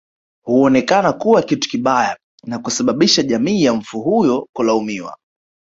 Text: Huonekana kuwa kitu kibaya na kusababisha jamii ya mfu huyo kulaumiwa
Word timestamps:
Huonekana 0.45 1.13
kuwa 1.13 1.41
kitu 1.41 1.69
kibaya 1.69 2.17
na 2.43 2.59
kusababisha 2.59 3.23
jamii 3.23 3.63
ya 3.63 3.73
mfu 3.73 4.01
huyo 4.01 4.47
kulaumiwa 4.55 5.17